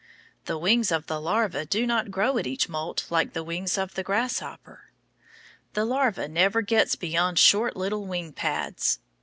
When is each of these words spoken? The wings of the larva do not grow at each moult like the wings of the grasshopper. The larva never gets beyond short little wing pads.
The 0.45 0.57
wings 0.57 0.91
of 0.91 1.05
the 1.05 1.21
larva 1.21 1.63
do 1.63 1.85
not 1.85 2.09
grow 2.09 2.39
at 2.39 2.47
each 2.47 2.67
moult 2.67 3.05
like 3.11 3.33
the 3.33 3.43
wings 3.43 3.77
of 3.77 3.93
the 3.93 4.01
grasshopper. 4.01 4.89
The 5.73 5.85
larva 5.85 6.27
never 6.27 6.63
gets 6.63 6.95
beyond 6.95 7.37
short 7.37 7.77
little 7.77 8.07
wing 8.07 8.33
pads. 8.33 8.97